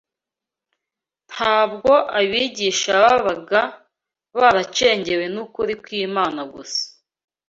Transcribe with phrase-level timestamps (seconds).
[1.29, 3.61] Ntabwo abigisha babaga
[4.37, 6.83] baracengewe n’ukuri kw’Imana gusa